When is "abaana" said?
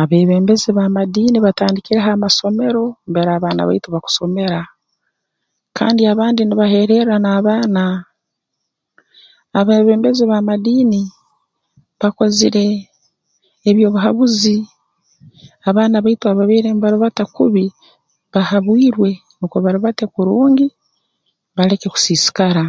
3.32-3.62, 15.68-15.96